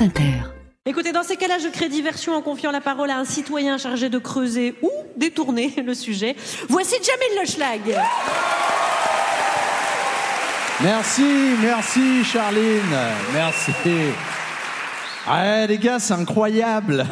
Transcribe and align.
France 0.00 0.08
Inter. 0.08 0.32
Écoutez, 0.86 1.12
dans 1.12 1.22
ces 1.22 1.36
cas-là, 1.36 1.58
je 1.58 1.68
crée 1.68 1.88
diversion 1.88 2.34
en 2.34 2.40
confiant 2.40 2.70
la 2.70 2.80
parole 2.80 3.10
à 3.10 3.18
un 3.18 3.24
citoyen 3.26 3.76
chargé 3.76 4.08
de 4.08 4.18
creuser 4.18 4.74
ou 4.82 4.90
détourner 5.16 5.74
le 5.86 5.94
sujet. 5.94 6.36
Voici 6.68 6.96
Jamil 7.02 7.40
Le 7.40 7.46
Schlag. 7.46 7.80
Merci, 10.82 11.22
merci 11.60 12.24
Charline, 12.24 12.96
merci. 13.34 13.72
Ah 15.26 15.66
les 15.66 15.76
gars, 15.76 15.98
c'est 15.98 16.14
incroyable. 16.14 17.06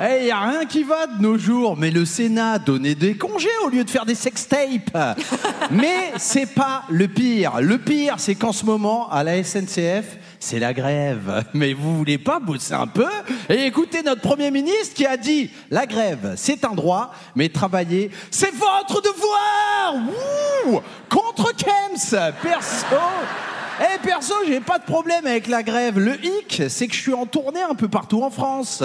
Il 0.00 0.06
hey, 0.06 0.24
n'y 0.24 0.30
a 0.32 0.40
rien 0.40 0.64
qui 0.64 0.82
va 0.82 1.06
de 1.06 1.22
nos 1.22 1.38
jours, 1.38 1.76
mais 1.76 1.90
le 1.90 2.04
Sénat 2.04 2.58
donnait 2.58 2.96
des 2.96 3.16
congés 3.16 3.48
au 3.64 3.68
lieu 3.68 3.84
de 3.84 3.90
faire 3.90 4.04
des 4.04 4.16
sextapes. 4.16 4.96
mais 5.70 6.12
c'est 6.16 6.52
pas 6.52 6.82
le 6.88 7.06
pire. 7.06 7.60
Le 7.60 7.78
pire, 7.78 8.16
c'est 8.18 8.34
qu'en 8.34 8.52
ce 8.52 8.64
moment, 8.64 9.08
à 9.10 9.22
la 9.22 9.42
SNCF, 9.42 10.18
c'est 10.40 10.58
la 10.58 10.74
grève. 10.74 11.44
Mais 11.54 11.74
vous 11.74 11.96
voulez 11.96 12.18
pas 12.18 12.40
bosser 12.40 12.74
un 12.74 12.88
peu 12.88 13.06
Et 13.48 13.66
écoutez 13.66 14.02
notre 14.02 14.20
Premier 14.20 14.50
ministre 14.50 14.94
qui 14.94 15.06
a 15.06 15.16
dit 15.16 15.50
la 15.70 15.86
grève, 15.86 16.34
c'est 16.36 16.64
un 16.64 16.74
droit, 16.74 17.14
mais 17.36 17.48
travailler, 17.48 18.10
c'est 18.30 18.52
votre 18.52 19.00
devoir 19.00 19.94
Ouh 20.66 20.80
Contre 21.08 21.52
Kems 21.56 22.32
Perso 22.42 22.96
eh 23.80 23.98
perso, 23.98 24.34
j'ai 24.46 24.60
pas 24.60 24.78
de 24.78 24.84
problème 24.84 25.26
avec 25.26 25.48
la 25.48 25.64
grève. 25.64 25.98
Le 25.98 26.24
hic, 26.24 26.62
c'est 26.68 26.86
que 26.86 26.94
je 26.94 27.00
suis 27.00 27.12
en 27.12 27.26
tournée 27.26 27.62
un 27.62 27.74
peu 27.74 27.88
partout 27.88 28.22
en 28.22 28.30
France. 28.30 28.84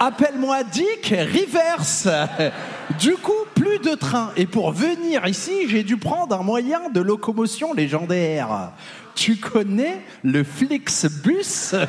Appelle-moi 0.00 0.62
Dick 0.64 1.14
Rivers. 1.16 2.06
Du 3.00 3.16
coup, 3.16 3.32
plus 3.56 3.80
de 3.80 3.96
train. 3.96 4.30
Et 4.36 4.46
pour 4.46 4.70
venir 4.70 5.26
ici, 5.26 5.68
j'ai 5.68 5.82
dû 5.82 5.96
prendre 5.96 6.38
un 6.38 6.44
moyen 6.44 6.88
de 6.88 7.00
locomotion 7.00 7.74
légendaire. 7.74 8.70
Tu 9.16 9.36
connais 9.36 10.02
le 10.22 10.44
Flixbus? 10.44 11.74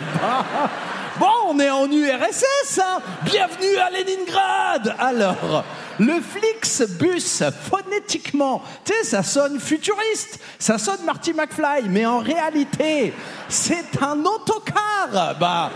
Bon, 1.20 1.26
on 1.48 1.60
est 1.60 1.70
en 1.72 1.92
URSS, 1.92 2.80
hein 2.80 3.00
Bienvenue 3.26 3.76
à 3.78 3.90
Leningrad 3.90 4.96
Alors, 5.00 5.64
le 5.98 6.22
Flixbus, 6.22 7.44
phonétiquement, 7.60 8.62
tu 8.86 8.94
sais, 8.94 9.04
ça 9.04 9.24
sonne 9.24 9.60
futuriste, 9.60 10.40
ça 10.60 10.78
sonne 10.78 11.04
Marty 11.06 11.34
McFly, 11.34 11.90
mais 11.90 12.06
en 12.06 12.20
réalité, 12.20 13.14
c'est 13.50 14.00
un 14.00 14.20
autocar 14.20 15.36
Bah, 15.40 15.72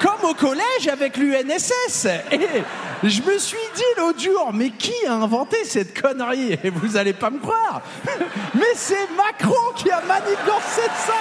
comme 0.00 0.30
au 0.30 0.34
collège 0.34 0.88
avec 0.90 1.16
l'UNSS 1.16 2.06
Et 2.32 2.62
je 3.04 3.22
me 3.22 3.38
suis 3.38 3.58
dit 3.74 3.82
l'autre 3.98 4.20
jour, 4.20 4.50
mais 4.52 4.70
qui 4.70 4.94
a 5.06 5.14
inventé 5.14 5.64
cette 5.64 6.00
connerie? 6.00 6.58
Et 6.64 6.70
vous 6.70 6.96
allez 6.96 7.12
pas 7.12 7.30
me 7.30 7.38
croire 7.38 7.82
Mais 8.54 8.72
c'est 8.74 9.08
Macron 9.16 9.72
qui 9.76 9.90
a 9.90 10.00
manigancé 10.00 10.82
ça 11.06 11.12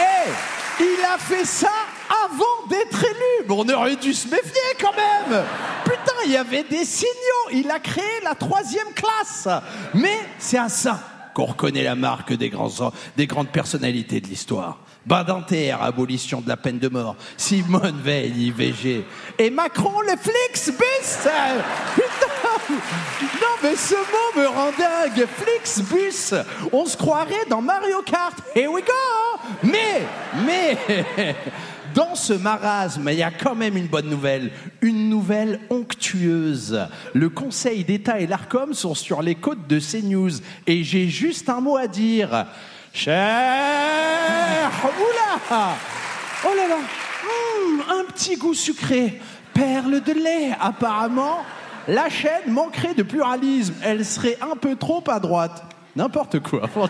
Et 0.00 0.30
il 0.80 1.04
a 1.04 1.18
fait 1.18 1.44
ça 1.44 1.70
avant 2.24 2.66
d'être 2.68 3.04
élu. 3.04 3.46
Bon, 3.46 3.64
on 3.64 3.68
aurait 3.68 3.96
dû 3.96 4.12
se 4.12 4.28
méfier 4.28 4.76
quand 4.80 4.94
même. 4.96 5.44
Putain, 5.84 6.12
il 6.24 6.32
y 6.32 6.36
avait 6.36 6.64
des 6.64 6.84
signaux. 6.84 7.10
Il 7.52 7.70
a 7.70 7.78
créé 7.78 8.20
la 8.24 8.34
troisième 8.34 8.92
classe. 8.94 9.46
Mais 9.94 10.18
c'est 10.38 10.58
à 10.58 10.68
ça 10.68 11.09
qu'on 11.40 11.46
reconnaît 11.46 11.84
la 11.84 11.94
marque 11.94 12.34
des, 12.34 12.50
grands, 12.50 12.92
des 13.16 13.26
grandes 13.26 13.48
personnalités 13.48 14.20
de 14.20 14.26
l'histoire. 14.26 14.78
Badinter, 15.06 15.70
abolition 15.80 16.42
de 16.42 16.48
la 16.48 16.58
peine 16.58 16.78
de 16.78 16.88
mort. 16.88 17.16
Simone 17.38 17.98
Veil, 18.04 18.48
IVG. 18.48 19.06
Et 19.38 19.48
Macron, 19.48 20.02
le 20.02 20.16
Flixbus 20.18 21.30
Putain 21.94 22.74
Non, 23.40 23.56
mais 23.62 23.74
ce 23.74 23.94
mot 23.94 24.42
me 24.42 24.46
rend 24.48 24.70
dingue. 24.72 25.26
Flixbus 25.26 26.34
On 26.72 26.84
se 26.84 26.98
croirait 26.98 27.46
dans 27.48 27.62
Mario 27.62 28.02
Kart. 28.02 28.36
Here 28.54 28.70
we 28.70 28.84
go 28.84 29.40
Mais, 29.62 30.02
mais... 30.44 30.76
Dans 31.94 32.14
ce 32.14 32.32
marasme, 32.32 33.08
il 33.10 33.18
y 33.18 33.22
a 33.22 33.30
quand 33.30 33.54
même 33.54 33.76
une 33.76 33.86
bonne 33.86 34.08
nouvelle, 34.08 34.50
une 34.80 35.08
nouvelle 35.08 35.60
onctueuse. 35.70 36.86
Le 37.14 37.28
Conseil 37.28 37.84
d'État 37.84 38.20
et 38.20 38.26
l'ARCOM 38.26 38.74
sont 38.74 38.94
sur 38.94 39.22
les 39.22 39.34
côtes 39.34 39.66
de 39.66 39.80
CNews 39.80 40.30
et 40.66 40.84
j'ai 40.84 41.08
juste 41.08 41.48
un 41.48 41.60
mot 41.60 41.76
à 41.76 41.86
dire. 41.86 42.46
Cher 42.92 44.70
Oula 44.84 45.76
Oh 46.44 46.50
là 46.56 46.68
là 46.68 46.78
Hum, 47.22 47.82
Un 48.00 48.12
petit 48.12 48.36
goût 48.36 48.54
sucré, 48.54 49.20
perle 49.52 50.00
de 50.02 50.12
lait 50.12 50.56
apparemment. 50.60 51.38
La 51.88 52.08
chaîne 52.08 52.52
manquerait 52.52 52.94
de 52.94 53.02
pluralisme, 53.02 53.74
elle 53.82 54.04
serait 54.04 54.38
un 54.40 54.56
peu 54.56 54.76
trop 54.76 55.02
à 55.08 55.18
droite. 55.18 55.64
N'importe 55.96 56.40
quoi. 56.40 56.62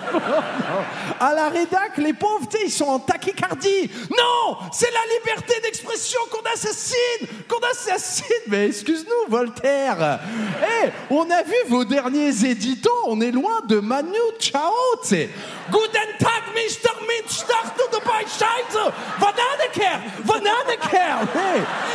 À 1.21 1.35
la 1.35 1.49
rédac, 1.51 1.99
les 1.99 2.15
pauvres, 2.15 2.49
ils 2.65 2.71
sont 2.71 2.87
en 2.87 2.99
tachycardie. 2.99 3.91
Non, 4.11 4.57
c'est 4.73 4.91
la 4.91 5.19
liberté 5.19 5.55
d'expression 5.63 6.21
qu'on 6.31 6.51
assassine, 6.51 7.27
qu'on 7.47 7.59
assassine. 7.71 8.25
Mais 8.49 8.69
excuse-nous, 8.69 9.31
Voltaire. 9.31 10.21
Eh, 10.63 10.89
on 11.11 11.31
a 11.31 11.43
vu 11.43 11.55
vos 11.69 11.85
derniers 11.85 12.45
éditos. 12.45 12.91
On 13.07 13.21
est 13.21 13.33
loin 13.33 13.61
de 13.69 13.81
Manu 13.81 14.19
Chao. 14.39 14.73
Guten 15.03 16.11
Tag, 16.19 16.43
Mr. 16.55 16.95
Minch, 17.07 17.45
de 17.93 17.99
Beischeise. 17.99 18.93
Vananeker, 19.19 20.01
Vananeker. 20.25 21.29
Hey, 21.35 21.59
hey. 21.59 21.90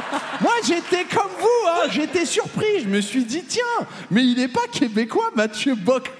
Moi, 0.40 0.52
j'étais 0.66 1.04
comme 1.04 1.30
vous. 1.38 1.68
Hein. 1.68 1.88
J'étais 1.90 2.26
surpris. 2.26 2.80
Je 2.82 2.88
me 2.88 3.00
suis 3.00 3.24
dit, 3.24 3.44
tiens, 3.44 3.86
mais 4.10 4.22
il 4.22 4.36
n'est 4.38 4.48
pas 4.48 4.66
québécois, 4.72 5.30
Mathieu 5.34 5.74
Bock 5.74 6.10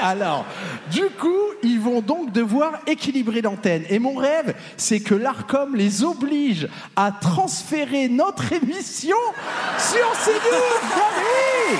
alors, 0.00 0.44
du 0.90 1.06
coup, 1.10 1.52
ils 1.62 1.80
vont 1.80 2.00
donc 2.00 2.32
devoir 2.32 2.72
équilibrer 2.86 3.42
l'antenne. 3.42 3.84
Et 3.90 3.98
mon 3.98 4.14
rêve, 4.14 4.54
c'est 4.76 5.00
que 5.00 5.14
l'ARCOM 5.14 5.74
les 5.76 6.04
oblige 6.04 6.68
à 6.96 7.12
transférer 7.12 8.08
notre 8.08 8.52
émission 8.52 9.16
sur 9.78 10.10
CNews. 10.24 10.80
Ah 10.94 11.10
oui 11.18 11.76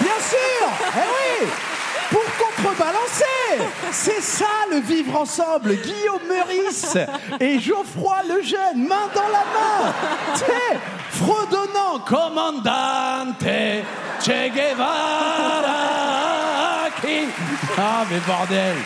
Bien 0.00 0.20
sûr 0.20 0.68
Eh 0.94 1.42
oui 1.42 1.48
pour 2.10 2.22
contrebalancer. 2.38 3.65
C'est 3.92 4.20
ça 4.20 4.44
le 4.70 4.78
vivre 4.78 5.20
ensemble. 5.20 5.76
Guillaume 5.76 6.20
Meurice 6.28 6.96
et 7.40 7.58
Geoffroy 7.58 8.16
le 8.28 8.42
jeune, 8.42 8.86
main 8.86 9.08
dans 9.14 9.28
la 9.28 9.44
main. 9.54 9.92
Fredonnant 11.10 11.98
commandante 12.04 13.44
Che 14.20 14.50
Guevara. 14.50 15.72
Qui... 17.00 17.28
Ah 17.78 18.04
mais 18.10 18.20
bordel. 18.26 18.76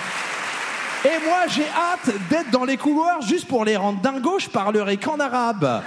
Et 1.04 1.24
moi 1.24 1.46
j'ai 1.48 1.66
hâte 1.68 2.14
d'être 2.28 2.50
dans 2.50 2.64
les 2.64 2.76
couloirs 2.76 3.22
juste 3.22 3.48
pour 3.48 3.64
les 3.64 3.76
rendre 3.76 4.00
dingos, 4.00 4.40
je 4.40 4.48
parlerai 4.48 4.96
qu'en 4.98 5.18
arabe. 5.18 5.82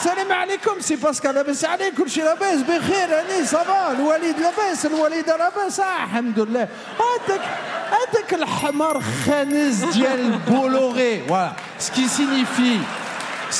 السلام 0.00 0.32
عليكم 0.32 0.80
سي 0.80 0.96
باسكال 0.96 1.34
لاباس 1.34 1.64
عليك 1.64 1.94
كل 1.94 2.10
شيء 2.10 2.24
لاباس 2.24 2.62
بخير 2.62 3.20
هاني 3.20 3.46
صافا 3.46 3.92
الواليد 3.92 4.38
لاباس 4.38 4.86
الوالده 4.86 5.36
لاباس 5.36 5.80
آه 5.80 6.04
الحمد 6.04 6.38
لله. 6.38 6.68
هذاك 6.98 7.40
هذاك 7.90 8.34
الحمار 8.34 9.02
خانز 9.26 9.84
ديال 9.84 10.20
البولوغي 10.20 11.22
فوالا 11.28 11.52
سكي 11.78 12.08
سينيفي 12.08 12.78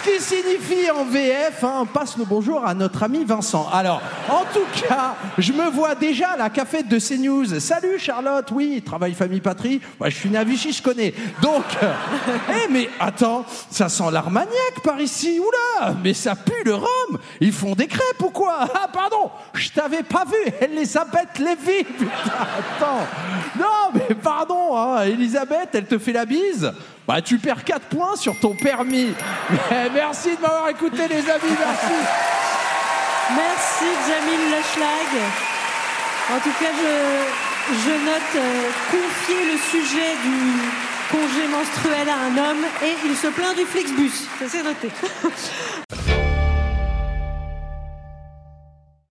ce 0.00 0.10
qui 0.10 0.20
signifie 0.22 0.90
en 0.90 1.04
VF, 1.04 1.62
hein, 1.62 1.80
on 1.82 1.86
passe 1.86 2.16
le 2.16 2.24
bonjour 2.24 2.64
à 2.64 2.74
notre 2.74 3.02
ami 3.02 3.24
Vincent. 3.24 3.68
Alors, 3.72 4.00
en 4.28 4.44
tout 4.52 4.86
cas, 4.86 5.14
je 5.36 5.52
me 5.52 5.68
vois 5.70 5.94
déjà 5.94 6.30
à 6.30 6.36
la 6.36 6.50
cafette 6.50 6.88
de 6.88 6.98
CNews. 6.98 7.60
Salut 7.60 7.98
Charlotte, 7.98 8.50
oui, 8.52 8.82
travail 8.82 9.14
famille 9.14 9.40
patrie. 9.40 9.80
Moi, 9.98 10.08
je 10.08 10.16
suis 10.16 10.30
Vichy, 10.46 10.72
je 10.72 10.82
connais. 10.82 11.12
Donc, 11.42 11.64
euh, 11.82 11.92
eh 12.64 12.72
mais 12.72 12.88
attends, 12.98 13.44
ça 13.70 13.88
sent 13.88 14.10
l'armagnac 14.12 14.80
par 14.82 15.00
ici. 15.00 15.38
Oula, 15.38 15.94
mais 16.02 16.14
ça 16.14 16.34
pue 16.34 16.64
le 16.64 16.74
rhum. 16.74 17.18
Ils 17.40 17.52
font 17.52 17.74
des 17.74 17.86
crêpes 17.86 18.22
ou 18.22 18.30
quoi 18.30 18.68
Ah 18.74 18.88
pardon, 18.92 19.30
je 19.52 19.68
t'avais 19.70 20.02
pas 20.02 20.24
vu. 20.24 20.52
Elisabeth 20.62 21.38
Lévy. 21.38 21.84
Putain, 21.98 22.32
attends. 22.58 23.06
Non, 23.58 23.66
pardon, 24.14 24.76
hein, 24.76 25.02
Elisabeth, 25.04 25.70
elle 25.74 25.86
te 25.86 25.98
fait 25.98 26.12
la 26.12 26.24
bise. 26.24 26.72
Bah, 27.06 27.20
tu 27.22 27.38
perds 27.38 27.64
4 27.64 27.86
points 27.86 28.16
sur 28.16 28.38
ton 28.38 28.54
permis. 28.54 29.12
Merci 29.94 30.36
de 30.36 30.40
m'avoir 30.40 30.68
écouté, 30.68 31.08
les 31.08 31.28
amis. 31.30 31.56
Merci. 31.58 31.94
Merci, 33.36 33.84
Jamil 34.08 34.50
Lachlag. 34.50 35.22
En 36.32 36.38
tout 36.40 36.52
cas, 36.60 36.70
je, 37.68 37.90
note 37.90 38.36
euh, 38.36 38.70
confier 38.90 39.44
le 39.52 39.58
sujet 39.58 40.14
du 40.24 40.36
congé 41.10 41.48
menstruel 41.48 42.08
à 42.08 42.26
un 42.26 42.50
homme 42.50 42.64
et 42.82 42.94
il 43.04 43.16
se 43.16 43.28
plaint 43.28 43.56
du 43.56 43.64
Flixbus. 43.64 44.26
Ça, 44.38 44.46
c'est 44.48 44.62
noté. 44.62 44.90